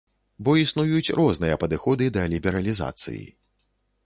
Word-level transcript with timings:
Бо 0.47 0.51
існуюць 0.61 1.13
розныя 1.19 1.59
падыходы 1.65 2.09
да 2.17 2.25
лібералізацыі. 2.33 3.23